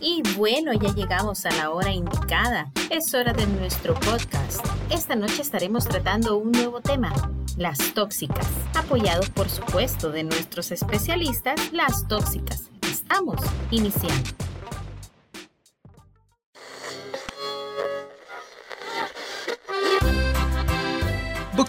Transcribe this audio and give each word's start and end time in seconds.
Y 0.00 0.22
bueno, 0.36 0.72
ya 0.72 0.94
llegamos 0.94 1.44
a 1.44 1.50
la 1.50 1.70
hora 1.70 1.92
indicada. 1.92 2.70
Es 2.88 3.12
hora 3.12 3.34
de 3.34 3.46
nuestro 3.46 3.94
podcast. 3.94 4.64
Esta 4.88 5.14
noche 5.14 5.42
estaremos 5.42 5.84
tratando 5.84 6.38
un 6.38 6.52
nuevo 6.52 6.80
tema, 6.80 7.12
las 7.58 7.92
tóxicas, 7.92 8.48
apoyados 8.74 9.28
por 9.28 9.50
supuesto 9.50 10.10
de 10.10 10.24
nuestros 10.24 10.72
especialistas, 10.72 11.72
las 11.72 12.08
tóxicas. 12.08 12.70
Estamos 12.82 13.40
iniciando. 13.70 14.49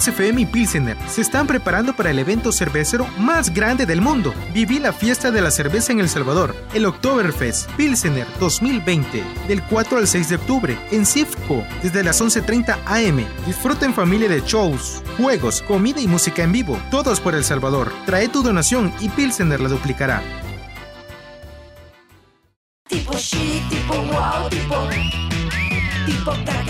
FM 0.07 0.41
y 0.41 0.45
Pilsener 0.45 0.97
se 1.07 1.21
están 1.21 1.47
preparando 1.47 1.95
para 1.95 2.11
el 2.11 2.19
evento 2.19 2.51
cervecero 2.51 3.07
más 3.17 3.53
grande 3.53 3.85
del 3.85 4.01
mundo. 4.01 4.33
Viví 4.53 4.79
la 4.79 4.93
fiesta 4.93 5.31
de 5.31 5.41
la 5.41 5.51
cerveza 5.51 5.91
en 5.91 5.99
El 5.99 6.09
Salvador, 6.09 6.55
el 6.73 6.85
Oktoberfest 6.85 7.69
Pilsener 7.71 8.27
2020, 8.39 9.23
del 9.47 9.63
4 9.63 9.97
al 9.97 10.07
6 10.07 10.29
de 10.29 10.35
octubre, 10.35 10.77
en 10.91 11.05
CIFCO, 11.05 11.63
desde 11.83 12.03
las 12.03 12.21
11.30 12.21 12.77
am. 12.85 13.25
Disfruta 13.45 13.85
en 13.85 13.93
familia 13.93 14.29
de 14.29 14.41
shows, 14.41 15.03
juegos, 15.17 15.61
comida 15.61 15.99
y 15.99 16.07
música 16.07 16.43
en 16.43 16.51
vivo, 16.51 16.79
todos 16.89 17.19
por 17.19 17.35
El 17.35 17.43
Salvador. 17.43 17.91
Trae 18.05 18.29
tu 18.29 18.43
donación 18.43 18.93
y 18.99 19.09
Pilsener 19.09 19.59
la 19.59 19.69
duplicará. 19.69 20.21
Tipo 22.87 23.13
tipo 23.13 23.93
wow, 23.93 24.49
tipo 24.49 24.89
Tipo 26.05 26.60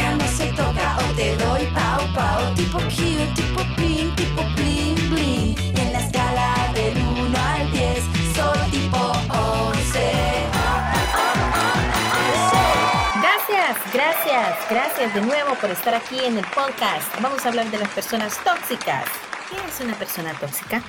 gracias, 14.71 15.13
de 15.13 15.21
nuevo 15.21 15.53
por 15.59 15.69
estar 15.69 15.93
aquí 15.93 16.17
en 16.23 16.37
el 16.37 16.45
podcast. 16.45 17.21
Vamos 17.21 17.45
a 17.45 17.49
hablar 17.49 17.69
de 17.69 17.77
las 17.77 17.89
personas 17.89 18.41
tóxicas. 18.41 19.03
¿Qué 19.49 19.57
es 19.67 19.81
una 19.85 19.95
persona 19.95 20.33
tóxica? 20.39 20.81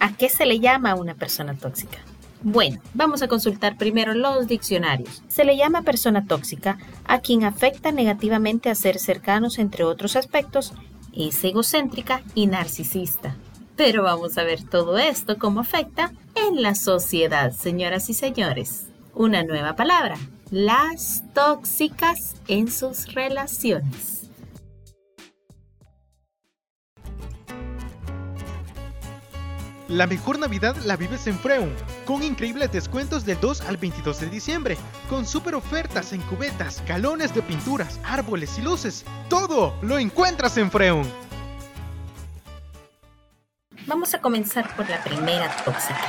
¿A 0.00 0.14
qué 0.14 0.28
se 0.28 0.44
le 0.44 0.60
llama 0.60 0.94
una 0.94 1.14
persona 1.14 1.54
tóxica? 1.54 1.98
Bueno, 2.42 2.78
vamos 2.92 3.22
a 3.22 3.28
consultar 3.28 3.78
primero 3.78 4.12
los 4.12 4.48
diccionarios. 4.48 5.22
Se 5.28 5.46
le 5.46 5.56
llama 5.56 5.80
persona 5.80 6.26
tóxica 6.26 6.76
a 7.06 7.20
quien 7.20 7.44
afecta 7.44 7.90
negativamente 7.90 8.68
a 8.68 8.74
seres 8.74 9.00
cercanos, 9.00 9.58
entre 9.58 9.84
otros 9.84 10.14
aspectos, 10.14 10.74
es 11.14 11.42
egocéntrica 11.42 12.20
y 12.34 12.48
narcisista. 12.48 13.34
Pero 13.76 14.02
vamos 14.02 14.36
a 14.36 14.42
ver 14.42 14.62
todo 14.62 14.98
esto 14.98 15.38
cómo 15.38 15.60
afecta 15.60 16.12
en 16.34 16.60
la 16.60 16.74
sociedad, 16.74 17.52
señoras 17.52 18.10
y 18.10 18.14
señores. 18.14 18.88
Una 19.14 19.42
nueva 19.42 19.74
palabra, 19.74 20.16
las 20.52 21.24
tóxicas 21.32 22.36
en 22.46 22.70
sus 22.70 23.14
relaciones. 23.14 24.30
La 29.88 30.06
mejor 30.06 30.38
Navidad 30.38 30.76
la 30.84 30.96
vives 30.96 31.26
en 31.26 31.38
Freun, 31.38 31.72
con 32.04 32.22
increíbles 32.22 32.70
descuentos 32.70 33.24
del 33.24 33.40
2 33.40 33.62
al 33.62 33.78
22 33.78 34.20
de 34.20 34.28
diciembre, 34.28 34.76
con 35.08 35.26
super 35.26 35.54
ofertas 35.54 36.12
en 36.12 36.20
cubetas, 36.20 36.82
galones 36.86 37.34
de 37.34 37.40
pinturas, 37.40 37.98
árboles 38.04 38.58
y 38.58 38.62
luces. 38.62 39.06
Todo 39.30 39.74
lo 39.80 39.98
encuentras 39.98 40.58
en 40.58 40.70
Freun. 40.70 41.06
Vamos 43.92 44.14
a 44.14 44.22
comenzar 44.22 44.74
por 44.74 44.88
la 44.88 45.04
primera 45.04 45.54
tóxica, 45.66 46.00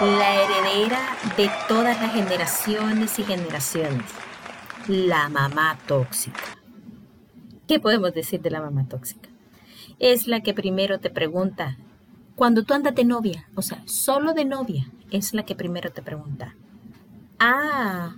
la 0.00 0.44
heredera 0.44 1.00
de 1.36 1.50
todas 1.66 2.00
las 2.00 2.12
generaciones 2.12 3.18
y 3.18 3.24
generaciones, 3.24 4.04
la 4.86 5.28
mamá 5.28 5.76
tóxica. 5.88 6.44
¿Qué 7.66 7.80
podemos 7.80 8.14
decir 8.14 8.40
de 8.42 8.52
la 8.52 8.60
mamá 8.60 8.86
tóxica? 8.88 9.28
Es 9.98 10.28
la 10.28 10.40
que 10.44 10.54
primero 10.54 11.00
te 11.00 11.10
pregunta, 11.10 11.78
cuando 12.36 12.62
tú 12.62 12.74
andas 12.74 12.94
de 12.94 13.04
novia, 13.04 13.48
o 13.56 13.62
sea, 13.62 13.82
solo 13.86 14.32
de 14.32 14.44
novia, 14.44 14.88
es 15.10 15.34
la 15.34 15.44
que 15.44 15.56
primero 15.56 15.90
te 15.90 16.02
pregunta. 16.02 16.54
Ah, 17.40 18.14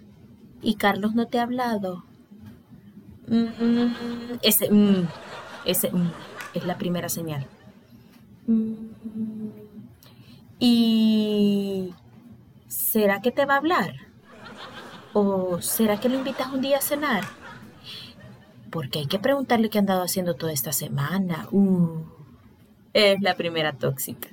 ¿y 0.60 0.74
Carlos 0.74 1.14
no 1.14 1.28
te 1.28 1.38
ha 1.38 1.44
hablado? 1.44 2.04
Mm, 3.26 3.86
ese, 4.42 4.70
mm, 4.70 5.08
ese 5.64 5.90
mm, 5.92 6.12
es 6.52 6.66
la 6.66 6.76
primera 6.76 7.08
señal. 7.08 7.46
Mm, 8.48 8.72
¿Y 10.58 11.94
será 12.66 13.22
que 13.22 13.30
te 13.30 13.46
va 13.46 13.54
a 13.54 13.58
hablar? 13.58 13.94
¿O 15.12 15.60
será 15.62 16.00
que 16.00 16.08
lo 16.08 16.16
invitas 16.16 16.52
un 16.52 16.60
día 16.60 16.78
a 16.78 16.80
cenar? 16.82 17.22
Porque 18.70 18.98
hay 18.98 19.06
que 19.06 19.20
preguntarle 19.20 19.70
qué 19.70 19.78
han 19.78 19.86
dado 19.86 20.02
haciendo 20.02 20.34
toda 20.34 20.52
esta 20.52 20.72
semana. 20.72 21.46
Uh 21.52 22.18
es 22.94 23.20
la 23.20 23.36
primera 23.36 23.72
tóxica. 23.74 24.28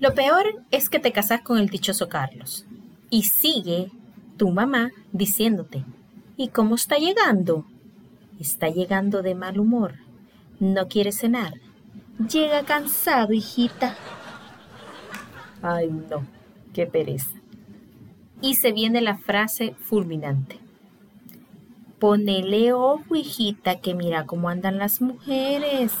Lo 0.00 0.14
peor 0.14 0.64
es 0.70 0.88
que 0.88 0.98
te 0.98 1.12
casas 1.12 1.42
con 1.42 1.58
el 1.58 1.68
dichoso 1.68 2.08
Carlos 2.08 2.66
y 3.10 3.22
sigue 3.24 3.90
tu 4.36 4.50
mamá 4.50 4.90
diciéndote, 5.12 5.84
¿y 6.36 6.48
cómo 6.48 6.74
está 6.74 6.96
llegando? 6.96 7.64
Está 8.40 8.68
llegando 8.68 9.22
de 9.22 9.34
mal 9.34 9.60
humor. 9.60 9.94
No 10.58 10.88
quiere 10.88 11.12
cenar. 11.12 11.54
Llega 12.18 12.64
cansado, 12.64 13.32
hijita. 13.32 13.96
Ay, 15.62 15.88
no, 15.88 16.24
qué 16.72 16.86
pereza. 16.86 17.30
Y 18.40 18.54
se 18.54 18.72
viene 18.72 19.00
la 19.00 19.16
frase 19.16 19.74
fulminante. 19.80 20.58
Ponele 21.98 22.72
ojo, 22.72 23.16
hijita, 23.16 23.80
que 23.80 23.94
mira 23.94 24.26
cómo 24.26 24.48
andan 24.48 24.78
las 24.78 25.00
mujeres. 25.00 25.92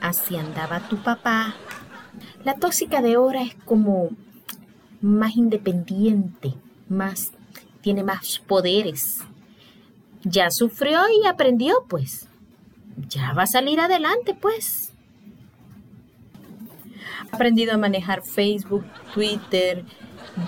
Así 0.00 0.36
andaba 0.36 0.88
tu 0.88 1.02
papá. 1.02 1.54
La 2.44 2.54
tóxica 2.56 3.00
de 3.00 3.14
ahora 3.14 3.42
es 3.42 3.54
como 3.64 4.10
más 5.00 5.36
independiente, 5.36 6.54
más 6.88 7.32
tiene 7.80 8.02
más 8.02 8.40
poderes. 8.46 9.20
Ya 10.22 10.50
sufrió 10.50 11.00
y 11.22 11.26
aprendió, 11.26 11.84
pues. 11.88 12.28
Ya 13.08 13.32
va 13.32 13.42
a 13.42 13.46
salir 13.46 13.78
adelante, 13.80 14.34
pues. 14.34 14.93
Aprendido 17.32 17.74
a 17.74 17.78
manejar 17.78 18.22
Facebook, 18.22 18.84
Twitter, 19.12 19.84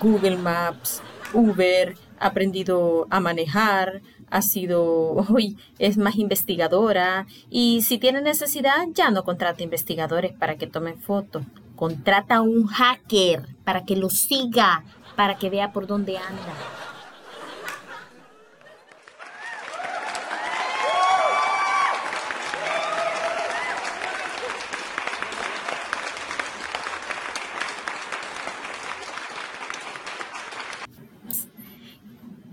Google 0.01 0.37
Maps, 0.37 1.01
Uber, 1.33 1.95
ha 2.19 2.27
aprendido 2.27 3.07
a 3.09 3.19
manejar, 3.19 4.01
ha 4.29 4.41
sido, 4.41 5.13
hoy 5.29 5.57
es 5.79 5.97
más 5.97 6.15
investigadora 6.17 7.27
y 7.49 7.81
si 7.81 7.97
tiene 7.97 8.21
necesidad 8.21 8.87
ya 8.93 9.11
no 9.11 9.23
contrata 9.23 9.63
investigadores 9.63 10.33
para 10.33 10.55
que 10.55 10.67
tomen 10.67 10.99
fotos, 10.99 11.43
contrata 11.75 12.37
a 12.37 12.41
un 12.41 12.67
hacker 12.67 13.47
para 13.63 13.85
que 13.85 13.95
lo 13.95 14.09
siga, 14.09 14.83
para 15.15 15.37
que 15.37 15.49
vea 15.49 15.71
por 15.71 15.87
dónde 15.87 16.17
anda. 16.17 16.76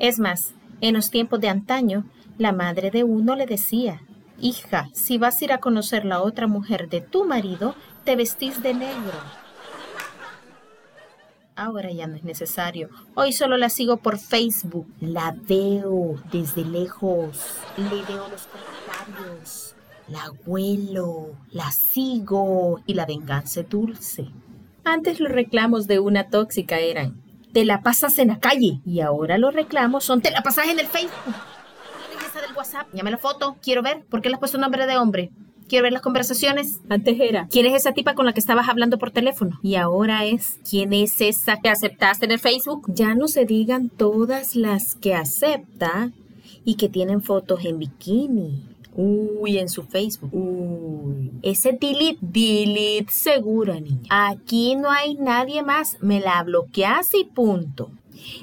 Es 0.04 0.19
más, 0.19 0.53
en 0.82 0.92
los 0.92 1.09
tiempos 1.09 1.41
de 1.41 1.48
antaño, 1.48 2.04
la 2.37 2.53
madre 2.53 2.91
de 2.91 3.04
uno 3.04 3.37
le 3.37 3.47
decía, 3.47 4.03
Hija, 4.38 4.91
si 4.92 5.16
vas 5.16 5.41
a 5.41 5.44
ir 5.47 5.53
a 5.54 5.60
conocer 5.60 6.04
la 6.04 6.20
otra 6.20 6.47
mujer 6.47 6.91
de 6.91 7.00
tu 7.00 7.25
marido, 7.25 7.75
te 8.04 8.15
vestís 8.15 8.62
de 8.62 8.75
negro. 8.75 9.19
Ahora 11.56 11.91
ya 11.91 12.06
no 12.06 12.16
es 12.16 12.22
necesario. 12.22 12.91
Hoy 13.15 13.32
solo 13.32 13.56
la 13.56 13.70
sigo 13.70 13.97
por 13.97 14.19
Facebook. 14.19 14.87
La 15.00 15.34
veo 15.48 16.16
desde 16.30 16.66
lejos. 16.66 17.57
Le 17.78 18.03
veo 18.03 18.28
los 18.28 18.47
comentarios. 18.47 19.74
La 20.09 20.30
huelo. 20.45 21.30
La 21.50 21.72
sigo. 21.72 22.83
Y 22.84 22.92
la 22.92 23.07
venganza 23.07 23.62
dulce. 23.62 24.28
Antes 24.84 25.18
los 25.18 25.33
reclamos 25.33 25.86
de 25.86 25.98
una 25.98 26.28
tóxica 26.28 26.78
eran, 26.78 27.23
te 27.54 27.65
la 27.65 27.83
pasas 27.83 28.18
en 28.18 28.28
la 28.28 28.41
calle. 28.41 28.80
Y 28.84 29.01
ahora 29.01 29.39
los 29.39 29.54
reclamos 29.54 30.04
son, 30.04 30.21
te 30.21 30.33
la 30.33 30.42
pasas 30.42 30.68
en 30.68 30.80
el 30.80 30.89
Facebook. 30.89 31.12
¿Quién 32.10 32.21
es 32.21 32.27
esa 32.27 32.41
del 32.42 32.54
WhatsApp? 32.54 32.89
Llame 32.92 33.12
la 33.12 33.16
foto. 33.16 33.56
Quiero 33.62 33.80
ver. 33.80 34.04
¿Por 34.10 34.21
qué 34.21 34.28
le 34.28 34.34
has 34.34 34.41
puesto 34.41 34.59
nombre 34.59 34.86
de 34.86 34.97
hombre? 34.98 35.30
Quiero 35.68 35.84
ver 35.84 35.92
las 35.92 36.03
conversaciones. 36.03 36.80
Antes 36.91 37.18
era, 37.18 37.47
¿quién 37.48 37.65
es 37.65 37.74
esa 37.74 37.92
tipa 37.92 38.15
con 38.15 38.27
la 38.27 38.34
que 38.34 38.41
estabas 38.41 38.68
hablando 38.68 38.98
por 38.98 39.12
teléfono? 39.12 39.59
Y 39.62 39.77
ahora 39.77 40.24
es, 40.27 40.59
¿quién 40.68 40.92
es 40.92 41.21
esa 41.21 41.60
que 41.60 41.71
aceptaste 41.71 42.27
en 42.27 42.33
el 42.33 42.39
Facebook? 42.41 42.84
Ya 42.89 43.15
no 43.15 43.28
se 43.28 43.47
digan 43.47 43.89
todas 43.89 44.57
las 44.57 44.97
que 44.97 45.15
acepta 45.15 46.10
y 46.65 46.74
que 46.74 46.89
tienen 46.89 47.22
fotos 47.22 47.65
en 47.65 47.78
bikini. 47.78 48.73
Uy, 48.95 49.59
en 49.59 49.69
su 49.69 49.83
Facebook. 49.83 50.31
Uy. 50.33 51.33
Ese 51.43 51.73
delete, 51.73 52.19
delete 52.21 53.11
segura, 53.11 53.81
niña. 53.81 54.09
Aquí 54.09 54.77
no 54.77 54.91
hay 54.91 55.15
nadie 55.17 55.63
más. 55.63 55.99
Me 56.01 56.21
la 56.21 56.43
bloqueas 56.43 57.15
y 57.15 57.25
punto. 57.25 57.91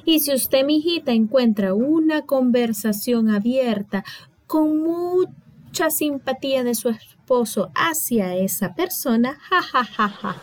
Y 0.06 0.20
si 0.20 0.34
usted, 0.34 0.66
mi 0.66 0.78
hijita, 0.78 1.12
encuentra 1.12 1.74
una 1.74 2.24
conversación 2.24 3.30
abierta 3.30 4.04
con 4.46 4.84
mucha 4.84 5.90
simpatía 5.90 6.64
de 6.64 6.76
su 6.76 6.90
esposo 6.90 7.72
hacia 7.74 8.36
esa 8.36 8.76
persona, 8.76 9.38
ja, 9.40 9.62
ja, 9.62 9.86
ja, 9.86 10.10
ja. 10.10 10.42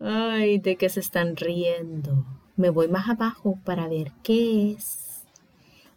Ay, 0.00 0.58
¿de 0.58 0.76
qué 0.76 0.88
se 0.88 1.00
están 1.00 1.36
riendo? 1.36 2.24
Me 2.60 2.68
voy 2.68 2.88
más 2.88 3.08
abajo 3.08 3.58
para 3.64 3.88
ver 3.88 4.12
qué 4.22 4.72
es. 4.72 5.24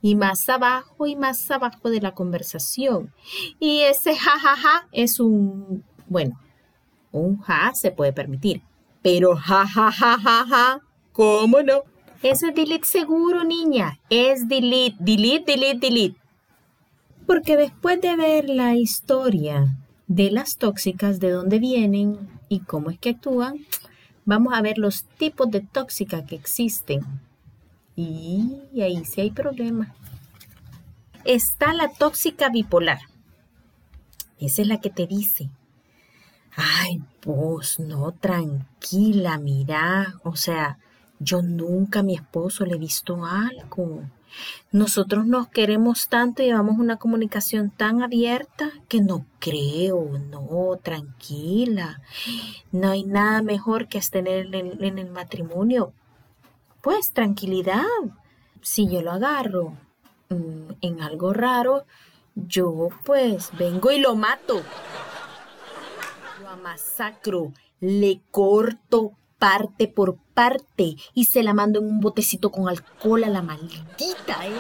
Y 0.02 0.16
más 0.16 0.48
abajo 0.48 1.06
y 1.06 1.18
más 1.18 1.52
abajo 1.52 1.90
de 1.90 2.00
la 2.00 2.14
conversación. 2.14 3.12
Y 3.60 3.82
ese 3.82 4.16
jajaja 4.16 4.56
ja, 4.56 4.80
ja, 4.80 4.88
es 4.94 5.20
un, 5.20 5.84
bueno, 6.08 6.40
un 7.12 7.38
ja 7.42 7.74
se 7.76 7.92
puede 7.92 8.14
permitir. 8.14 8.62
Pero 9.02 9.36
ja, 9.36 9.68
ja, 9.68 9.92
ja, 9.92 10.80
¿cómo 11.12 11.62
no? 11.62 11.82
Eso 12.22 12.48
es 12.48 12.56
delete 12.56 12.86
seguro, 12.86 13.44
niña. 13.44 14.00
Es 14.10 14.48
delete, 14.48 14.96
delete, 15.00 15.52
delete, 15.52 15.80
delete. 15.82 16.20
Porque 17.28 17.58
después 17.58 18.00
de 18.00 18.16
ver 18.16 18.48
la 18.48 18.76
historia 18.76 19.76
de 20.08 20.32
las 20.32 20.56
tóxicas, 20.56 21.20
de 21.20 21.32
dónde 21.32 21.60
vienen 21.60 22.30
y 22.48 22.62
cómo 22.62 22.90
es 22.90 23.00
que 23.00 23.10
actúan, 23.10 23.56
vamos 24.26 24.54
a 24.54 24.62
ver 24.62 24.78
los 24.78 25.04
tipos 25.04 25.50
de 25.52 25.62
tóxica 25.62 26.26
que 26.26 26.36
existen. 26.36 27.02
Y 27.96 28.82
ahí 28.82 29.06
sí 29.06 29.22
hay 29.22 29.32
problema. 29.32 29.94
Está 31.26 31.74
la 31.74 31.90
tóxica 31.90 32.50
bipolar. 32.50 33.00
Esa 34.40 34.62
es 34.62 34.68
la 34.68 34.82
que 34.82 34.90
te 34.90 35.08
dice, 35.08 35.50
ay, 36.56 37.02
vos 37.24 37.80
no, 37.80 38.12
tranquila, 38.12 39.38
mira, 39.38 40.16
o 40.24 40.36
sea, 40.36 40.80
yo 41.20 41.42
nunca 41.42 42.00
a 42.00 42.04
mi 42.04 42.16
esposo 42.16 42.66
le 42.66 42.76
he 42.76 42.80
visto 42.80 43.26
algo. 43.26 44.04
Nosotros 44.72 45.26
nos 45.26 45.48
queremos 45.48 46.08
tanto 46.08 46.42
y 46.42 46.48
llevamos 46.48 46.80
una 46.80 46.98
comunicación 46.98 47.70
tan 47.70 48.02
abierta 48.02 48.72
que 48.88 49.02
no 49.02 49.26
creo, 49.40 50.18
no, 50.32 50.78
tranquila. 50.82 52.02
No 52.72 52.90
hay 52.90 53.04
nada 53.04 53.42
mejor 53.42 53.88
que 53.88 54.02
tener 54.02 54.54
en, 54.54 54.98
el 55.00 55.12
matrimonio. 55.12 55.94
Pues 56.82 57.12
tranquilidad. 57.12 57.84
Si 58.62 58.90
yo 58.90 59.02
lo 59.02 59.12
agarro 59.12 59.78
mm, 60.30 60.74
en 60.82 61.02
algo 61.02 61.34
raro, 61.34 61.86
yo 62.36 62.90
pues 63.04 63.52
vengo 63.58 63.92
y 63.92 64.00
lo 64.00 64.16
mato. 64.16 64.62
Lo 66.42 66.50
amasacro, 66.50 67.54
le 67.80 68.22
corto 68.32 69.14
parte 69.44 69.90
por 69.90 70.16
parte 70.34 70.96
y 71.14 71.26
se 71.26 71.44
la 71.44 71.54
mando 71.54 71.80
en 71.80 71.86
un 71.88 72.00
botecito 72.00 72.50
con 72.50 72.70
alcohol 72.70 73.26
a 73.26 73.30
la 73.30 73.42
maldita 73.42 74.46
es. 74.46 74.54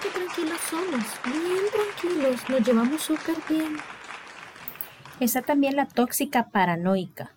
qué 0.00 0.08
tranquilos 0.10 0.60
somos, 0.70 1.04
bien 1.24 1.64
tranquilos, 1.72 2.48
nos 2.48 2.60
llevamos 2.64 3.02
súper 3.02 3.34
bien. 3.48 3.78
Esa 5.18 5.42
también 5.42 5.74
la 5.74 5.86
tóxica 5.86 6.50
paranoica. 6.50 7.32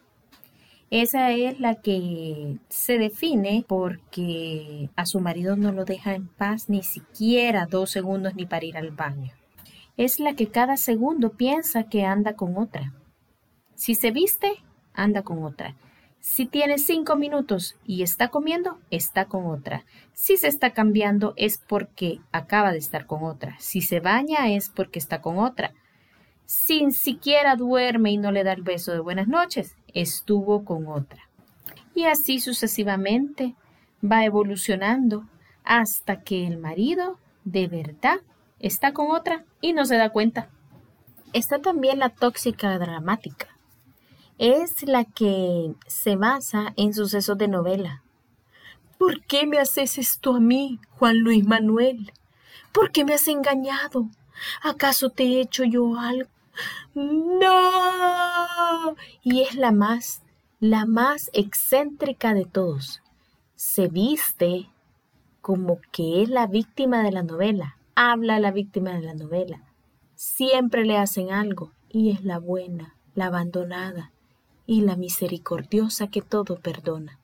Esa 0.94 1.32
es 1.32 1.60
la 1.60 1.74
que 1.82 2.60
se 2.70 3.00
define 3.00 3.66
porque 3.68 4.92
a 4.96 5.08
su 5.08 5.20
marido 5.22 5.56
no 5.56 5.72
lo 5.72 5.86
deja 5.86 6.14
en 6.14 6.28
paz 6.28 6.70
ni 6.70 6.84
siquiera 6.84 7.66
dos 7.66 7.90
segundos 7.90 8.36
ni 8.36 8.46
para 8.46 8.64
ir 8.64 8.78
al 8.78 8.92
baño. 8.92 9.32
Es 9.98 10.20
la 10.20 10.36
que 10.36 10.50
cada 10.50 10.78
segundo 10.78 11.32
piensa 11.32 11.86
que 11.86 12.06
anda 12.06 12.36
con 12.36 12.58
otra. 12.58 12.94
Si 13.74 13.96
se 13.96 14.12
viste, 14.12 14.64
anda 14.94 15.24
con 15.24 15.44
otra. 15.44 15.76
Si 16.20 16.46
tiene 16.46 16.78
cinco 16.78 17.16
minutos 17.16 17.76
y 17.88 18.04
está 18.04 18.28
comiendo, 18.28 18.78
está 18.92 19.26
con 19.26 19.48
otra. 19.48 19.86
Si 20.14 20.38
se 20.38 20.48
está 20.48 20.74
cambiando 20.74 21.34
es 21.38 21.58
porque 21.58 22.20
acaba 22.32 22.72
de 22.72 22.78
estar 22.78 23.08
con 23.08 23.24
otra. 23.24 23.56
Si 23.58 23.82
se 23.82 24.00
baña 24.00 24.52
es 24.52 24.70
porque 24.70 25.00
está 25.00 25.22
con 25.22 25.40
otra. 25.40 25.74
Sin 26.46 26.92
siquiera 26.92 27.56
duerme 27.56 28.12
y 28.12 28.18
no 28.18 28.32
le 28.32 28.44
da 28.44 28.54
el 28.54 28.62
beso 28.62 28.92
de 28.92 29.00
buenas 29.00 29.28
noches, 29.28 29.76
estuvo 29.94 30.66
con 30.66 30.88
otra. 30.88 31.30
Y 31.96 32.06
así 32.06 32.40
sucesivamente 32.40 33.56
va 34.04 34.26
evolucionando 34.26 35.26
hasta 35.64 36.22
que 36.22 36.46
el 36.48 36.58
marido 36.58 37.18
de 37.46 37.68
verdad 37.68 38.20
está 38.60 38.94
con 38.94 39.12
otra 39.12 39.46
y 39.62 39.74
no 39.74 39.86
se 39.86 39.98
da 39.98 40.10
cuenta. 40.10 40.50
Está 41.34 41.60
también 41.60 42.00
la 42.00 42.10
tóxica 42.10 42.78
dramática. 42.78 43.48
Es 44.38 44.84
la 44.84 45.06
que 45.06 45.74
se 45.88 46.16
basa 46.16 46.74
en 46.76 46.94
sucesos 46.94 47.38
de 47.38 47.48
novela. 47.48 48.04
¿Por 48.98 49.24
qué 49.26 49.46
me 49.46 49.60
haces 49.60 49.98
esto 49.98 50.36
a 50.36 50.40
mí, 50.40 50.80
Juan 50.92 51.20
Luis 51.20 51.46
Manuel? 51.46 52.12
¿Por 52.72 52.92
qué 52.92 53.06
me 53.06 53.14
has 53.14 53.28
engañado? 53.28 54.10
¿Acaso 54.62 55.10
te 55.10 55.24
he 55.24 55.42
hecho 55.42 55.64
yo 55.64 56.00
algo? 56.00 56.30
No. 56.94 57.46
Y 59.24 59.42
es 59.42 59.56
la 59.56 59.72
más, 59.72 60.22
la 60.60 60.86
más 60.86 61.30
excéntrica 61.34 62.34
de 62.34 62.46
todos. 62.46 63.02
Se 63.56 63.88
viste 63.88 64.70
como 65.42 65.80
que 65.92 66.24
es 66.24 66.30
la 66.30 66.48
víctima 66.48 67.04
de 67.04 67.12
la 67.12 67.24
novela. 67.24 67.78
Habla 67.96 68.40
la 68.40 68.52
víctima 68.52 68.94
de 68.94 69.02
la 69.02 69.14
novela. 69.14 69.62
Siempre 70.16 70.86
le 70.86 70.98
hacen 70.98 71.32
algo 71.32 71.72
y 71.90 72.12
es 72.12 72.24
la 72.24 72.40
buena, 72.40 72.96
la 73.14 73.26
abandonada 73.28 74.12
y 74.66 74.82
la 74.82 74.96
misericordiosa 74.96 76.08
que 76.08 76.22
todo 76.22 76.60
perdona. 76.60 77.20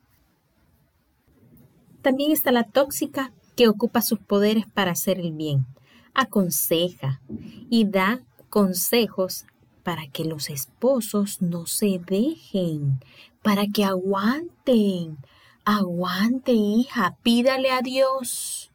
También 2.02 2.32
está 2.32 2.52
la 2.52 2.64
tóxica 2.64 3.32
que 3.56 3.68
ocupa 3.68 4.02
sus 4.02 4.20
poderes 4.20 4.66
para 4.68 4.92
hacer 4.92 5.20
el 5.20 5.34
bien, 5.34 5.66
aconseja 6.14 7.22
y 7.70 7.86
da 7.86 8.22
consejos 8.50 9.46
para 9.84 10.07
que 10.07 10.25
los 10.25 10.50
esposos 10.50 11.42
no 11.42 11.66
se 11.66 12.00
dejen, 12.06 13.00
para 13.42 13.68
que 13.68 13.84
aguanten. 13.84 15.18
Aguante, 15.66 16.51
hija, 16.51 17.18
pídale 17.22 17.72
a 17.72 17.81
Dios. 17.81 18.72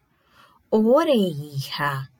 Ore, 0.69 1.15
hija. 1.15 2.11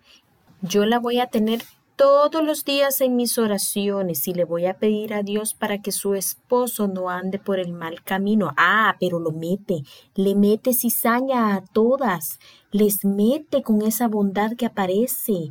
Yo 0.62 0.86
la 0.86 1.00
voy 1.00 1.20
a 1.20 1.28
tener 1.28 1.64
todos 1.96 2.44
los 2.44 2.66
días 2.66 3.00
en 3.02 3.16
mis 3.16 3.38
oraciones 3.38 4.28
y 4.28 4.34
le 4.34 4.44
voy 4.44 4.66
a 4.66 4.78
pedir 4.78 5.14
a 5.14 5.24
Dios 5.24 5.54
para 5.54 5.82
que 5.82 5.92
su 5.92 6.14
esposo 6.14 6.88
no 6.88 7.10
ande 7.10 7.40
por 7.40 7.60
el 7.60 7.72
mal 7.72 8.04
camino. 8.04 8.52
Ah, 8.58 8.98
pero 9.00 9.20
lo 9.20 9.32
mete, 9.32 9.84
le 10.16 10.36
mete 10.36 10.74
cizaña 10.74 11.56
a 11.56 11.62
todas, 11.62 12.40
les 12.72 13.06
mete 13.06 13.64
con 13.64 13.82
esa 13.82 14.08
bondad 14.08 14.54
que 14.58 14.66
aparece. 14.66 15.50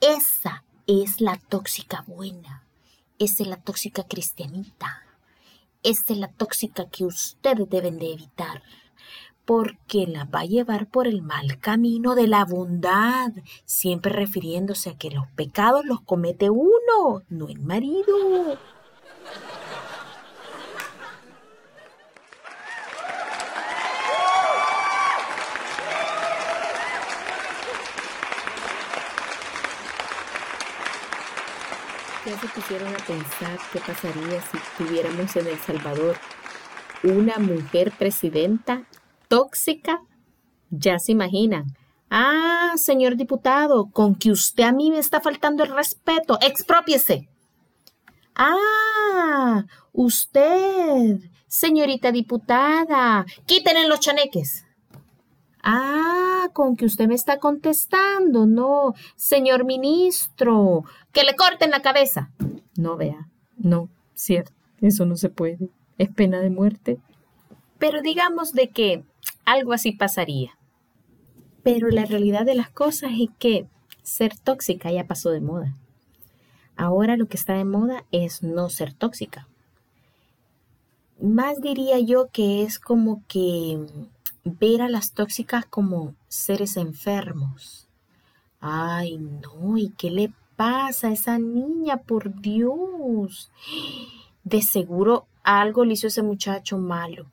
Esa 0.00 0.63
es 0.86 1.22
la 1.22 1.38
tóxica 1.48 2.04
buena, 2.06 2.62
es 3.18 3.40
la 3.40 3.56
tóxica 3.56 4.04
cristianita, 4.04 5.02
es 5.82 6.10
la 6.10 6.28
tóxica 6.28 6.90
que 6.90 7.04
ustedes 7.04 7.68
deben 7.70 7.98
de 7.98 8.12
evitar, 8.12 8.62
porque 9.46 10.06
la 10.06 10.24
va 10.24 10.40
a 10.40 10.46
llevar 10.46 10.88
por 10.88 11.06
el 11.06 11.22
mal 11.22 11.58
camino 11.58 12.14
de 12.14 12.26
la 12.26 12.44
bondad, 12.44 13.32
siempre 13.64 14.12
refiriéndose 14.12 14.90
a 14.90 14.98
que 14.98 15.10
los 15.10 15.26
pecados 15.28 15.86
los 15.86 16.02
comete 16.02 16.50
uno, 16.50 17.22
no 17.28 17.48
el 17.48 17.60
marido. 17.60 18.58
Ya 32.34 32.40
se 32.40 32.76
a 32.76 33.06
pensar 33.06 33.58
qué 33.72 33.78
pasaría 33.80 34.40
si 34.42 34.58
tuviéramos 34.76 35.36
en 35.36 35.46
El 35.46 35.58
Salvador 35.58 36.16
una 37.02 37.38
mujer 37.38 37.92
presidenta 37.92 38.84
tóxica? 39.28 40.00
Ya 40.70 40.98
se 40.98 41.12
imaginan. 41.12 41.76
Ah, 42.10 42.72
señor 42.76 43.16
diputado, 43.16 43.90
con 43.90 44.14
que 44.14 44.30
usted 44.30 44.64
a 44.64 44.72
mí 44.72 44.90
me 44.90 44.98
está 44.98 45.20
faltando 45.20 45.62
el 45.62 45.74
respeto, 45.74 46.38
expropiese. 46.40 47.28
Ah, 48.34 49.64
usted, 49.92 51.20
señorita 51.46 52.10
diputada, 52.10 53.26
quítenle 53.46 53.86
los 53.86 54.00
chaneques. 54.00 54.63
Ah, 55.66 56.50
con 56.52 56.76
que 56.76 56.84
usted 56.84 57.08
me 57.08 57.14
está 57.14 57.38
contestando, 57.38 58.44
no, 58.44 58.92
señor 59.16 59.64
ministro, 59.64 60.84
que 61.10 61.24
le 61.24 61.34
corten 61.34 61.70
la 61.70 61.80
cabeza. 61.80 62.30
No 62.76 62.98
vea, 62.98 63.30
no, 63.56 63.88
cierto, 64.12 64.52
eso 64.82 65.06
no 65.06 65.16
se 65.16 65.30
puede, 65.30 65.70
es 65.96 66.10
pena 66.10 66.40
de 66.40 66.50
muerte. 66.50 66.98
Pero 67.78 68.02
digamos 68.02 68.52
de 68.52 68.68
que 68.68 69.04
algo 69.46 69.72
así 69.72 69.92
pasaría. 69.92 70.58
Pero 71.62 71.88
la 71.88 72.04
realidad 72.04 72.44
de 72.44 72.54
las 72.54 72.68
cosas 72.68 73.12
es 73.18 73.30
que 73.38 73.66
ser 74.02 74.38
tóxica 74.38 74.92
ya 74.92 75.06
pasó 75.06 75.30
de 75.30 75.40
moda. 75.40 75.74
Ahora 76.76 77.16
lo 77.16 77.26
que 77.26 77.38
está 77.38 77.54
de 77.54 77.64
moda 77.64 78.04
es 78.12 78.42
no 78.42 78.68
ser 78.68 78.92
tóxica. 78.92 79.48
Más 81.22 81.62
diría 81.62 81.98
yo 82.00 82.28
que 82.30 82.64
es 82.64 82.78
como 82.78 83.22
que 83.28 83.78
ver 84.44 84.82
a 84.82 84.88
las 84.88 85.12
tóxicas 85.12 85.64
como 85.66 86.14
seres 86.28 86.76
enfermos. 86.76 87.88
Ay, 88.60 89.18
no, 89.18 89.76
¿y 89.76 89.90
qué 89.90 90.10
le 90.10 90.32
pasa 90.56 91.08
a 91.08 91.12
esa 91.12 91.38
niña? 91.38 91.98
Por 91.98 92.40
Dios. 92.40 93.50
De 94.42 94.62
seguro 94.62 95.26
algo 95.42 95.84
le 95.84 95.94
hizo 95.94 96.06
ese 96.06 96.22
muchacho 96.22 96.78
malo. 96.78 97.26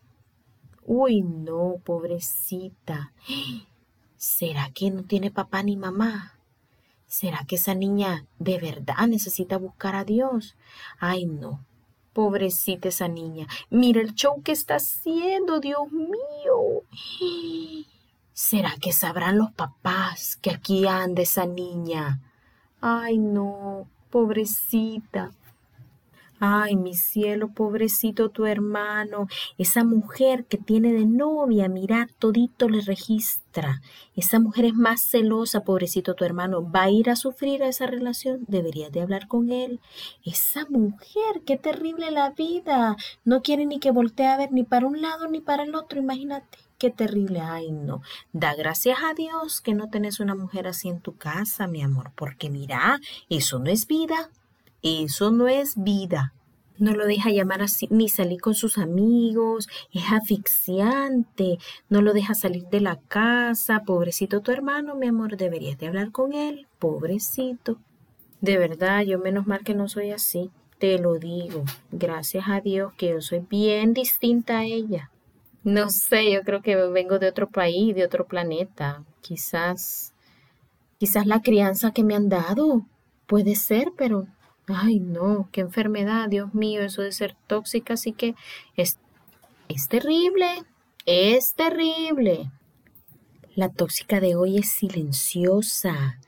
Uy, 0.85 1.21
no, 1.21 1.75
pobrecita. 1.83 3.13
¿Será 4.17 4.71
que 4.73 4.91
no 4.91 5.03
tiene 5.03 5.31
papá 5.31 5.63
ni 5.63 5.77
mamá? 5.77 6.37
¿Será 7.07 7.45
que 7.45 7.55
esa 7.55 7.75
niña 7.75 8.25
de 8.39 8.57
verdad 8.57 9.07
necesita 9.07 9.57
buscar 9.57 9.95
a 9.95 10.05
Dios? 10.05 10.55
Ay, 10.99 11.25
no. 11.25 11.65
Pobrecita 12.13 12.89
esa 12.89 13.07
niña. 13.07 13.47
Mira 13.69 14.01
el 14.01 14.13
show 14.13 14.41
que 14.43 14.51
está 14.51 14.75
haciendo, 14.75 15.59
Dios 15.59 15.91
mío. 15.91 16.83
¿Será 18.33 18.75
que 18.81 18.91
sabrán 18.91 19.37
los 19.37 19.51
papás 19.51 20.35
que 20.35 20.51
aquí 20.51 20.87
anda 20.87 21.21
esa 21.21 21.45
niña? 21.45 22.19
Ay, 22.81 23.17
no, 23.17 23.87
pobrecita. 24.09 25.31
Ay, 26.43 26.75
mi 26.75 26.95
cielo, 26.95 27.49
pobrecito 27.53 28.29
tu 28.29 28.47
hermano. 28.47 29.27
Esa 29.59 29.83
mujer 29.83 30.45
que 30.45 30.57
tiene 30.57 30.91
de 30.91 31.05
novia, 31.05 31.69
mirar, 31.69 32.07
todito 32.17 32.67
le 32.67 32.81
registra. 32.81 33.79
Esa 34.15 34.39
mujer 34.39 34.65
es 34.65 34.73
más 34.73 35.03
celosa, 35.07 35.63
pobrecito 35.63 36.15
tu 36.15 36.25
hermano. 36.25 36.67
¿Va 36.67 36.85
a 36.85 36.89
ir 36.89 37.11
a 37.11 37.15
sufrir 37.15 37.61
a 37.61 37.67
esa 37.67 37.85
relación? 37.85 38.43
Deberías 38.47 38.91
de 38.91 39.01
hablar 39.01 39.27
con 39.27 39.51
él. 39.51 39.81
Esa 40.25 40.65
mujer, 40.67 41.43
qué 41.45 41.57
terrible 41.57 42.09
la 42.09 42.31
vida. 42.31 42.95
No 43.23 43.43
quiere 43.43 43.67
ni 43.67 43.79
que 43.79 43.91
voltee 43.91 44.25
a 44.25 44.37
ver 44.37 44.51
ni 44.51 44.63
para 44.63 44.87
un 44.87 44.99
lado 44.99 45.27
ni 45.27 45.41
para 45.41 45.61
el 45.61 45.75
otro, 45.75 45.99
imagínate. 45.99 46.57
Qué 46.79 46.89
terrible. 46.89 47.41
Ay, 47.41 47.71
no. 47.71 48.01
Da 48.33 48.55
gracias 48.55 48.97
a 49.03 49.13
Dios 49.13 49.61
que 49.61 49.75
no 49.75 49.91
tenés 49.91 50.19
una 50.19 50.33
mujer 50.33 50.67
así 50.67 50.89
en 50.89 51.01
tu 51.01 51.15
casa, 51.17 51.67
mi 51.67 51.83
amor, 51.83 52.13
porque 52.15 52.49
mira, 52.49 52.99
eso 53.29 53.59
no 53.59 53.69
es 53.69 53.85
vida. 53.85 54.31
Eso 54.83 55.31
no 55.31 55.47
es 55.47 55.81
vida. 55.81 56.33
No 56.77 56.93
lo 56.93 57.05
deja 57.05 57.29
llamar 57.29 57.61
así, 57.61 57.87
ni 57.91 58.09
salir 58.09 58.41
con 58.41 58.55
sus 58.55 58.79
amigos, 58.79 59.67
es 59.93 60.11
asfixiante, 60.11 61.59
no 61.89 62.01
lo 62.01 62.11
deja 62.11 62.33
salir 62.33 62.63
de 62.69 62.81
la 62.81 62.95
casa, 63.07 63.83
pobrecito 63.85 64.41
tu 64.41 64.51
hermano, 64.51 64.95
mi 64.95 65.07
amor, 65.07 65.37
deberías 65.37 65.77
de 65.77 65.87
hablar 65.87 66.11
con 66.11 66.33
él, 66.33 66.67
pobrecito. 66.79 67.77
De 68.39 68.57
verdad, 68.57 69.03
yo 69.03 69.19
menos 69.19 69.45
mal 69.45 69.63
que 69.63 69.75
no 69.75 69.87
soy 69.87 70.09
así, 70.09 70.49
te 70.79 70.97
lo 70.97 71.19
digo, 71.19 71.63
gracias 71.91 72.45
a 72.47 72.61
Dios 72.61 72.93
que 72.97 73.09
yo 73.09 73.21
soy 73.21 73.45
bien 73.47 73.93
distinta 73.93 74.57
a 74.59 74.65
ella. 74.65 75.11
No 75.63 75.91
sé, 75.91 76.31
yo 76.31 76.41
creo 76.41 76.63
que 76.63 76.75
vengo 76.75 77.19
de 77.19 77.27
otro 77.27 77.47
país, 77.47 77.93
de 77.93 78.03
otro 78.03 78.25
planeta, 78.25 79.03
quizás, 79.21 80.13
quizás 80.97 81.27
la 81.27 81.43
crianza 81.43 81.91
que 81.91 82.03
me 82.03 82.15
han 82.15 82.29
dado, 82.29 82.87
puede 83.27 83.53
ser, 83.53 83.91
pero 83.95 84.25
Ay, 84.73 84.99
no, 84.99 85.49
qué 85.51 85.61
enfermedad, 85.61 86.29
Dios 86.29 86.53
mío, 86.53 86.81
eso 86.81 87.01
de 87.01 87.11
ser 87.11 87.35
tóxica, 87.47 87.95
así 87.95 88.13
que 88.13 88.35
es, 88.75 88.99
es 89.67 89.87
terrible, 89.87 90.47
es 91.05 91.53
terrible. 91.55 92.51
La 93.55 93.69
tóxica 93.69 94.19
de 94.19 94.35
hoy 94.35 94.57
es 94.59 94.71
silenciosa, 94.71 96.19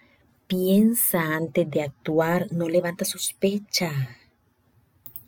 piensa 0.47 1.35
antes 1.35 1.69
de 1.69 1.83
actuar, 1.83 2.51
no 2.51 2.67
levanta 2.67 3.05
sospecha. 3.05 3.91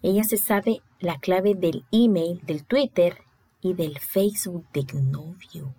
Ella 0.01 0.23
se 0.23 0.37
sabe 0.37 0.81
la 0.99 1.19
clave 1.19 1.55
del 1.55 1.85
email, 1.91 2.41
del 2.45 2.65
Twitter 2.65 3.19
y 3.61 3.73
del 3.73 3.97
Facebook 3.99 4.65
del 4.73 5.09
novio 5.09 5.73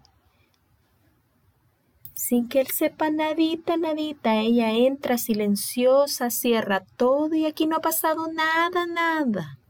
sin 2.26 2.49
que 2.49 2.61
él 2.61 2.66
sepa 2.66 3.09
nadita, 3.09 3.76
nadita. 3.76 4.40
Ella 4.40 4.73
entra 4.73 5.16
silenciosa, 5.16 6.30
cierra 6.30 6.83
todo 6.97 7.37
y 7.37 7.47
aquí 7.47 7.66
no 7.66 7.76
ha 7.76 7.80
pasado 7.80 8.26
nada, 8.33 8.85
nada. 8.87 9.61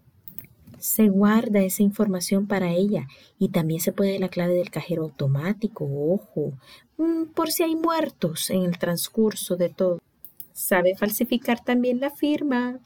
Se 0.79 1.09
guarda 1.09 1.61
esa 1.61 1.83
información 1.83 2.47
para 2.47 2.71
ella 2.73 3.09
y 3.39 3.51
también 3.51 3.81
se 3.81 3.93
puede 3.93 4.19
la 4.19 4.31
clave 4.31 4.55
del 4.55 4.71
cajero 4.71 5.03
automático, 5.03 5.85
ojo, 5.85 6.55
mm, 6.97 7.25
por 7.35 7.51
si 7.51 7.63
hay 7.63 7.77
muertos 7.77 8.49
en 8.49 8.63
el 8.63 8.79
transcurso 8.79 9.57
de 9.57 9.69
todo. 9.69 9.99
Sabe 10.55 10.97
falsificar 10.97 11.63
también 11.63 12.01
la 12.01 12.11
firma, 12.11 12.81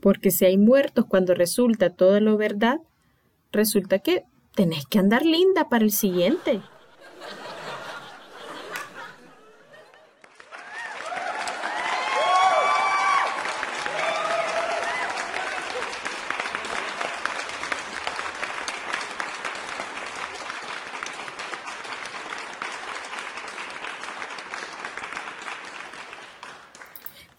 porque 0.00 0.32
si 0.32 0.44
hay 0.44 0.58
muertos 0.58 1.04
cuando 1.06 1.34
resulta 1.34 1.90
todo 1.90 2.18
lo 2.18 2.36
verdad, 2.36 2.80
resulta 3.52 4.00
que 4.00 4.24
tenés 4.56 4.86
que 4.86 4.98
andar 4.98 5.24
linda 5.24 5.68
para 5.68 5.84
el 5.84 5.92
siguiente. 5.92 6.62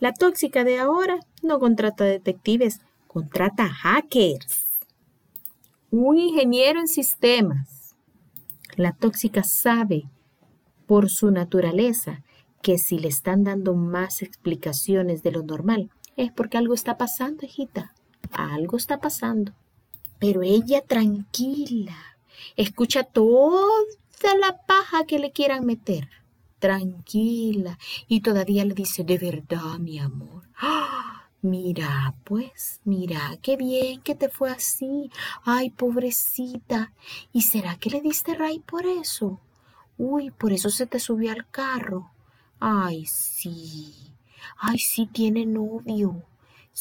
La 0.10 0.16
tóxica 0.16 0.64
de 0.64 0.80
ahora 0.80 1.20
no 1.44 1.60
contrata 1.60 2.04
detectives, 2.04 2.82
contrata 3.06 3.70
hackers. 3.70 4.66
Un 5.92 6.18
ingeniero 6.18 6.80
en 6.80 6.88
sistemas. 6.88 7.94
La 8.76 8.94
tóxica 8.94 9.44
sabe 9.44 10.10
por 10.88 11.12
su 11.12 11.30
naturaleza 11.30 12.24
que 12.64 12.80
si 12.80 12.98
le 12.98 13.08
están 13.08 13.44
dando 13.44 13.76
más 13.76 14.24
explicaciones 14.24 15.22
de 15.22 15.32
lo 15.32 15.44
normal 15.44 15.92
es 16.18 16.32
porque 16.32 16.58
algo 16.58 16.74
está 16.74 16.98
pasando, 16.98 17.46
hijita. 17.46 17.94
Algo 18.32 18.78
está 18.78 19.00
pasando. 19.00 19.54
Pero 20.18 20.42
ella 20.42 20.82
tranquila, 20.82 22.18
escucha 22.56 23.04
toda 23.04 23.70
la 24.42 24.58
paja 24.66 25.06
que 25.06 25.20
le 25.20 25.32
quieran 25.32 25.68
meter 25.68 26.10
tranquila 26.60 27.78
y 28.08 28.22
todavía 28.22 28.66
le 28.66 28.74
dice, 28.74 29.04
de 29.04 29.18
verdad, 29.18 29.80
mi 29.80 30.00
amor. 30.00 30.44
¡Ah! 30.58 31.30
Mira, 31.42 32.16
pues, 32.26 32.82
mira, 32.84 33.38
qué 33.42 33.56
bien 33.56 34.02
que 34.02 34.14
te 34.14 34.28
fue 34.28 34.52
así. 34.52 35.10
Ay, 35.46 35.70
pobrecita. 35.70 36.92
¿Y 37.32 37.44
será 37.44 37.78
que 37.78 37.90
le 37.90 38.02
diste 38.02 38.36
ray 38.36 38.60
por 38.60 38.86
eso? 38.86 39.40
Uy, 39.98 40.32
por 40.32 40.52
eso 40.52 40.70
se 40.70 40.86
te 40.86 41.00
subió 41.00 41.32
al 41.32 41.50
carro. 41.50 42.12
Ay, 42.60 43.06
sí. 43.06 43.94
Ay, 44.58 44.80
sí 44.80 45.06
tiene 45.06 45.46
novio. 45.46 46.24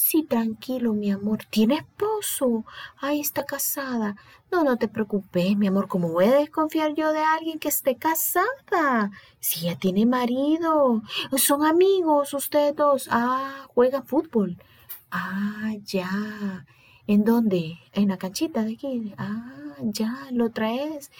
Sí, 0.01 0.23
tranquilo, 0.23 0.95
mi 0.95 1.11
amor. 1.11 1.45
¿Tiene 1.51 1.75
esposo? 1.75 2.65
Ahí 2.99 3.21
está 3.21 3.45
casada. 3.45 4.15
No, 4.51 4.63
no 4.63 4.77
te 4.77 4.87
preocupes, 4.89 5.57
mi 5.57 5.67
amor. 5.67 5.89
¿Cómo 5.89 6.09
voy 6.13 6.27
a 6.27 6.39
desconfiar 6.39 6.95
yo 6.95 7.13
de 7.13 7.19
alguien 7.19 7.59
que 7.59 7.69
esté 7.69 7.97
casada? 7.97 9.11
Si 9.41 9.63
ya 9.67 9.77
tiene 9.77 10.07
marido. 10.07 11.03
Son 11.37 11.65
amigos 11.67 12.33
ustedes 12.33 12.77
dos. 12.77 13.09
Ah, 13.11 13.67
juega 13.75 14.03
fútbol. 14.03 14.57
Ah, 15.11 15.75
ya. 15.85 16.65
¿En 17.09 17.25
dónde? 17.25 17.79
En 17.93 18.09
la 18.09 18.19
canchita 18.19 18.63
de 18.65 18.75
aquí. 18.75 19.15
Ah, 19.19 19.68
ya, 19.83 20.29
lo 20.33 20.51
traes. 20.51 21.11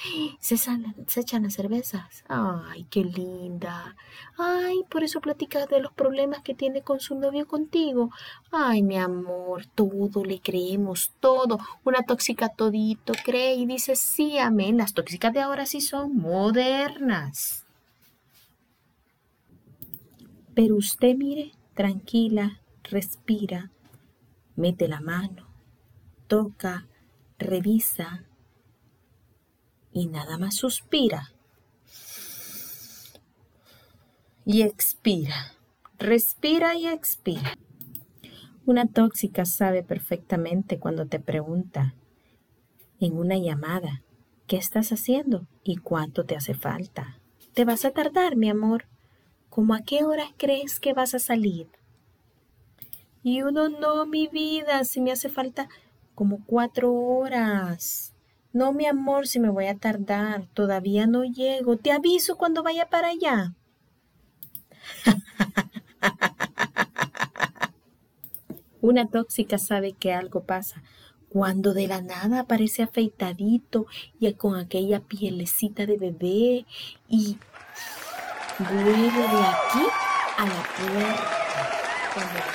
Se, 0.41 0.57
se 0.57 1.21
echan 1.21 1.43
las 1.43 1.55
cervezas. 1.55 2.25
Ay, 2.29 2.87
qué 2.91 3.05
linda. 3.05 3.97
Ay, 4.37 4.85
por 4.91 5.05
eso 5.05 5.21
platicas 5.21 5.69
de 5.69 5.81
los 5.81 5.93
problemas 5.93 6.43
que 6.43 6.55
tiene 6.55 6.83
con 6.83 7.01
su 7.01 7.15
novio 7.15 7.47
contigo. 7.47 8.11
Ay, 8.51 8.83
mi 8.83 8.97
amor, 8.97 9.67
todo 9.75 10.25
le 10.25 10.41
creemos, 10.41 11.13
todo. 11.21 11.59
Una 11.85 12.03
tóxica 12.03 12.49
todito 12.49 13.13
cree 13.25 13.55
y 13.55 13.67
dice 13.67 13.97
sí, 13.97 14.39
amén. 14.39 14.77
Las 14.77 14.95
tóxicas 14.95 15.33
de 15.33 15.41
ahora 15.41 15.67
sí 15.67 15.81
son 15.81 16.17
modernas. 16.17 17.65
Pero 20.55 20.77
usted 20.77 21.15
mire, 21.17 21.53
tranquila, 21.75 22.61
respira, 22.83 23.71
mete 24.57 24.89
la 24.89 25.01
mano 25.01 25.49
toca, 26.29 26.87
revisa 27.39 28.23
y 29.99 30.07
nada 30.07 30.39
más 30.39 30.55
suspira 30.55 31.33
y 34.45 34.63
expira. 34.63 35.53
Respira 35.99 36.75
y 36.75 36.87
expira. 36.87 37.55
Una 38.65 38.87
tóxica 38.87 39.45
sabe 39.45 39.83
perfectamente 39.83 40.79
cuando 40.79 41.07
te 41.07 41.21
pregunta 41.21 41.95
en 43.01 43.19
una 43.19 43.37
llamada 43.37 44.03
¿Qué 44.47 44.57
estás 44.57 44.93
haciendo 44.93 45.47
y 45.63 45.77
cuánto 45.77 46.25
te 46.25 46.35
hace 46.35 46.55
falta? 46.55 47.19
¿Te 47.53 47.67
vas 47.67 47.85
a 47.85 47.91
tardar, 47.91 48.35
mi 48.35 48.49
amor? 48.49 48.87
¿Cómo 49.51 49.75
a 49.75 49.83
qué 49.83 50.05
hora 50.05 50.25
crees 50.39 50.81
que 50.81 50.95
vas 50.95 51.15
a 51.15 51.19
salir? 51.19 51.69
Y 53.23 53.43
uno, 53.43 53.69
no, 53.69 54.07
mi 54.07 54.29
vida, 54.29 54.85
si 54.85 55.03
me 55.03 55.13
hace 55.13 55.29
falta 55.29 55.69
como 56.15 56.43
cuatro 56.47 56.95
horas. 56.95 58.15
No, 58.53 58.73
mi 58.73 58.87
amor, 58.87 59.27
si 59.27 59.41
me 59.41 59.51
voy 59.51 59.67
a 59.67 59.77
tardar, 59.77 60.47
todavía 60.55 61.07
no 61.07 61.25
llego. 61.25 61.77
Te 61.77 61.93
aviso 61.93 62.37
cuando 62.37 62.63
vaya 62.63 62.87
para 62.89 63.09
allá. 63.09 63.55
Una 68.81 69.07
tóxica 69.09 69.59
sabe 69.59 69.93
que 69.93 70.15
algo 70.15 70.45
pasa 70.45 70.83
cuando 71.29 71.75
de 71.75 71.87
la 71.87 72.01
nada 72.01 72.41
aparece 72.41 72.83
afeitadito 72.83 73.87
y 74.19 74.33
con 74.35 74.57
aquella 74.57 75.01
pielecita 75.01 75.85
de 75.87 75.99
bebé 75.99 76.67
y 77.09 77.39
vuelve 78.59 79.11
de 79.11 79.21
aquí 79.21 79.85
a 80.39 80.47
la 80.47 80.63
puerta 80.77 82.48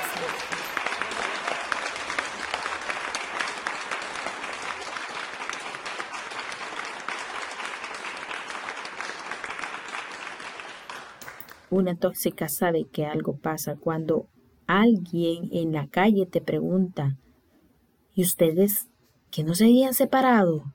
Una 11.74 11.96
tóxica 11.96 12.50
sabe 12.50 12.86
que 12.86 13.08
algo 13.08 13.36
pasa 13.36 13.76
cuando 13.76 14.28
alguien 14.68 15.50
en 15.52 15.72
la 15.72 15.88
calle 15.88 16.28
te 16.28 16.40
pregunta, 16.40 17.18
¿y 18.14 18.22
ustedes 18.22 18.90
que 19.32 19.44
no 19.44 19.56
se 19.56 19.64
habían 19.64 19.96
separado? 19.96 20.72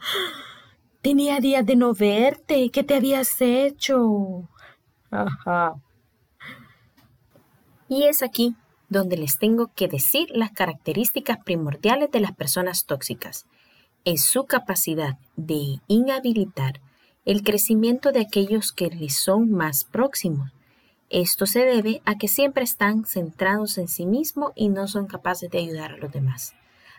Tenía 1.02 1.38
días 1.38 1.64
de 1.64 1.76
no 1.76 1.94
verte, 1.94 2.68
¿qué 2.70 2.82
te 2.82 2.96
habías 2.96 3.40
hecho? 3.40 4.48
Y 7.88 8.02
es 8.02 8.24
aquí 8.24 8.56
donde 8.88 9.18
les 9.18 9.38
tengo 9.38 9.70
que 9.72 9.86
decir 9.86 10.30
las 10.32 10.50
características 10.50 11.38
primordiales 11.44 12.10
de 12.10 12.18
las 12.18 12.32
personas 12.32 12.86
tóxicas. 12.86 13.46
Es 14.04 14.24
su 14.24 14.46
capacidad 14.46 15.16
de 15.36 15.78
inhabilitar 15.86 16.80
el 17.28 17.42
crecimiento 17.42 18.10
de 18.10 18.20
aquellos 18.20 18.72
que 18.72 18.86
les 18.86 19.18
son 19.18 19.52
más 19.52 19.84
próximos. 19.84 20.50
Esto 21.10 21.44
se 21.44 21.58
debe 21.58 22.00
a 22.06 22.16
que 22.16 22.26
siempre 22.26 22.64
están 22.64 23.04
centrados 23.04 23.76
en 23.76 23.86
sí 23.86 24.06
mismos 24.06 24.52
y 24.54 24.70
no 24.70 24.88
son 24.88 25.06
capaces 25.06 25.50
de 25.50 25.58
ayudar 25.58 25.92
a 25.92 25.96
los 25.98 26.10
demás. 26.10 26.54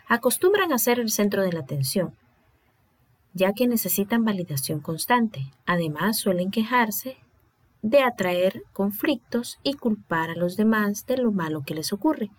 Acostumbran 0.07 0.71
a 0.71 0.77
ser 0.77 0.99
el 0.99 1.09
centro 1.09 1.41
de 1.41 1.51
la 1.51 1.61
atención, 1.61 2.13
ya 3.33 3.53
que 3.53 3.65
necesitan 3.67 4.23
validación 4.23 4.81
constante. 4.81 5.51
Además, 5.65 6.19
suelen 6.19 6.51
quejarse 6.51 7.17
de 7.81 8.03
atraer 8.03 8.61
conflictos 8.71 9.57
y 9.63 9.73
culpar 9.73 10.29
a 10.29 10.35
los 10.35 10.57
demás 10.57 11.07
de 11.07 11.17
lo 11.17 11.31
malo 11.31 11.63
que 11.65 11.73
les 11.73 11.91
ocurre. 11.91 12.29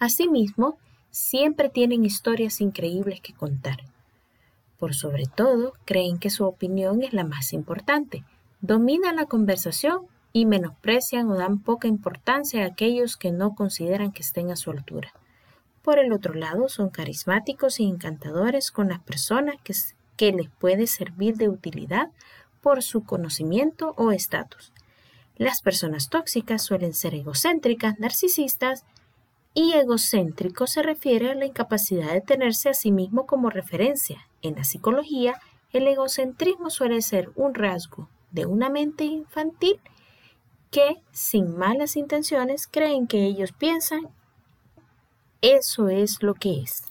Asimismo, 0.00 0.78
siempre 1.10 1.68
tienen 1.68 2.04
historias 2.04 2.60
increíbles 2.60 3.20
que 3.20 3.34
contar. 3.34 3.84
Por 4.78 4.94
sobre 4.94 5.24
todo, 5.26 5.72
creen 5.84 6.18
que 6.18 6.30
su 6.30 6.44
opinión 6.44 7.02
es 7.02 7.12
la 7.12 7.24
más 7.24 7.52
importante. 7.52 8.24
Dominan 8.60 9.16
la 9.16 9.26
conversación 9.26 10.06
y 10.32 10.44
menosprecian 10.44 11.30
o 11.30 11.34
dan 11.34 11.58
poca 11.60 11.88
importancia 11.88 12.62
a 12.62 12.66
aquellos 12.66 13.16
que 13.16 13.32
no 13.32 13.54
consideran 13.54 14.12
que 14.12 14.22
estén 14.22 14.50
a 14.50 14.56
su 14.56 14.70
altura. 14.70 15.12
Por 15.82 15.98
el 15.98 16.12
otro 16.12 16.34
lado, 16.34 16.68
son 16.68 16.90
carismáticos 16.90 17.80
y 17.80 17.84
encantadores 17.84 18.70
con 18.70 18.88
las 18.88 19.00
personas 19.00 19.56
que, 19.62 19.72
que 20.16 20.32
les 20.32 20.50
puede 20.50 20.86
servir 20.86 21.36
de 21.36 21.48
utilidad 21.48 22.10
por 22.60 22.82
su 22.82 23.04
conocimiento 23.04 23.94
o 23.96 24.10
estatus. 24.12 24.72
Las 25.36 25.60
personas 25.60 26.08
tóxicas 26.08 26.62
suelen 26.62 26.92
ser 26.92 27.14
egocéntricas, 27.14 27.98
narcisistas 27.98 28.84
y 29.56 29.72
egocéntrico 29.72 30.66
se 30.66 30.82
refiere 30.82 31.30
a 31.30 31.34
la 31.34 31.46
incapacidad 31.46 32.12
de 32.12 32.20
tenerse 32.20 32.68
a 32.68 32.74
sí 32.74 32.92
mismo 32.92 33.24
como 33.24 33.48
referencia. 33.48 34.28
En 34.42 34.56
la 34.56 34.64
psicología, 34.64 35.40
el 35.72 35.88
egocentrismo 35.88 36.68
suele 36.68 37.00
ser 37.00 37.30
un 37.36 37.54
rasgo 37.54 38.10
de 38.32 38.44
una 38.44 38.68
mente 38.68 39.04
infantil 39.04 39.80
que, 40.70 40.98
sin 41.10 41.56
malas 41.56 41.96
intenciones, 41.96 42.66
creen 42.66 43.06
que 43.06 43.24
ellos 43.24 43.52
piensan 43.52 44.10
eso 45.40 45.88
es 45.88 46.22
lo 46.22 46.34
que 46.34 46.60
es. 46.60 46.84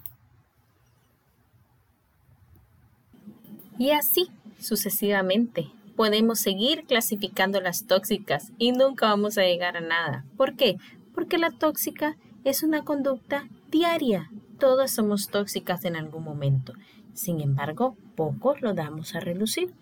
Y 3.77 3.91
así 3.91 4.31
sucesivamente. 4.59 5.69
Podemos 5.95 6.39
seguir 6.39 6.85
clasificando 6.85 7.61
las 7.61 7.85
tóxicas 7.85 8.51
y 8.57 8.71
nunca 8.71 9.07
vamos 9.07 9.37
a 9.37 9.43
llegar 9.43 9.77
a 9.77 9.81
nada. 9.81 10.25
¿Por 10.35 10.55
qué? 10.55 10.77
Porque 11.13 11.37
la 11.37 11.51
tóxica 11.51 12.17
es 12.45 12.63
una 12.63 12.85
conducta 12.85 13.49
diaria. 13.71 14.31
Todas 14.59 14.91
somos 14.91 15.27
tóxicas 15.27 15.83
en 15.83 15.97
algún 15.97 16.23
momento. 16.23 16.73
Sin 17.13 17.41
embargo, 17.41 17.97
pocos 18.15 18.61
lo 18.61 18.73
damos 18.73 19.15
a 19.15 19.19
relucir. 19.19 19.73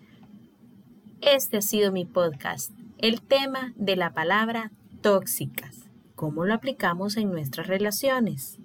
Este 1.20 1.58
ha 1.58 1.62
sido 1.62 1.92
mi 1.92 2.06
podcast, 2.06 2.72
el 2.98 3.20
tema 3.20 3.72
de 3.76 3.96
la 3.96 4.14
palabra 4.14 4.72
tóxicas, 5.02 5.76
cómo 6.16 6.44
lo 6.44 6.54
aplicamos 6.54 7.16
en 7.18 7.30
nuestras 7.30 7.66
relaciones. 7.66 8.58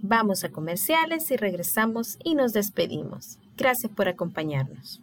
Vamos 0.00 0.44
a 0.44 0.50
comerciales 0.50 1.30
y 1.30 1.36
regresamos 1.36 2.18
y 2.22 2.34
nos 2.34 2.52
despedimos. 2.52 3.38
Gracias 3.56 3.90
por 3.90 4.08
acompañarnos. 4.08 5.00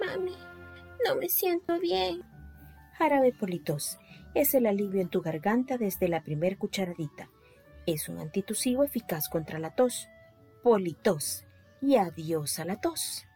Mami, 0.00 0.36
no 1.06 1.16
me 1.16 1.28
siento 1.28 1.78
bien. 1.80 2.22
Jarabe 2.98 3.32
Politos 3.32 3.98
es 4.34 4.54
el 4.54 4.66
alivio 4.66 5.00
en 5.00 5.08
tu 5.08 5.20
garganta 5.22 5.76
desde 5.76 6.08
la 6.08 6.22
primer 6.22 6.58
cucharadita. 6.58 7.28
Es 7.86 8.08
un 8.08 8.18
antitusivo 8.18 8.84
eficaz 8.84 9.28
contra 9.28 9.58
la 9.58 9.74
tos. 9.74 10.08
Politos 10.62 11.44
y 11.80 11.96
adiós 11.96 12.58
a 12.58 12.64
la 12.64 12.80
tos. 12.80 13.26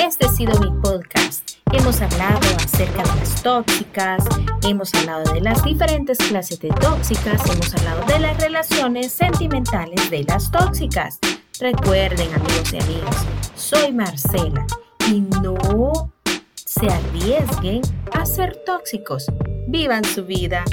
Este 0.00 0.24
ha 0.24 0.30
sido 0.30 0.58
mi 0.60 0.70
podcast. 0.80 1.58
Hemos 1.72 2.00
hablado 2.00 2.40
acerca 2.56 3.02
de 3.02 3.20
las 3.20 3.42
tóxicas, 3.42 4.24
hemos 4.62 4.94
hablado 4.94 5.30
de 5.34 5.42
las 5.42 5.62
diferentes 5.62 6.16
clases 6.16 6.58
de 6.58 6.70
tóxicas, 6.70 7.42
hemos 7.50 7.74
hablado 7.74 8.06
de 8.06 8.18
las 8.18 8.40
relaciones 8.40 9.12
sentimentales 9.12 10.08
de 10.08 10.24
las 10.24 10.50
tóxicas. 10.50 11.18
Recuerden 11.60 12.32
amigos 12.32 12.72
y 12.72 12.80
amigas, 12.80 13.26
soy 13.54 13.92
Marcela 13.92 14.66
y 15.06 15.20
no 15.20 16.10
se 16.54 16.86
arriesguen 16.86 17.82
a 18.12 18.24
ser 18.24 18.56
tóxicos. 18.64 19.26
Vivan 19.68 20.04
su 20.04 20.24
vida, 20.24 20.64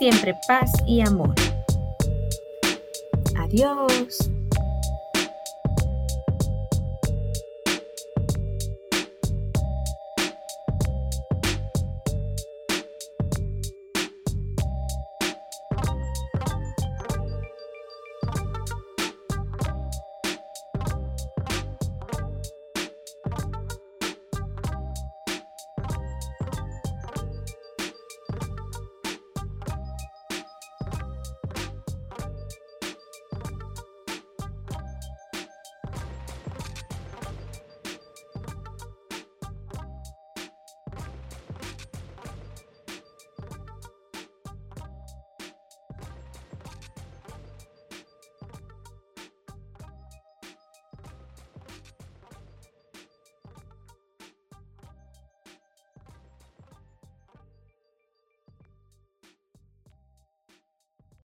siempre 0.00 0.34
paz 0.48 0.72
y 0.88 1.02
amor. 1.02 1.36
Adiós. 3.36 4.28